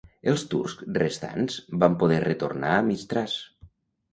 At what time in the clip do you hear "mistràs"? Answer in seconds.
2.89-3.37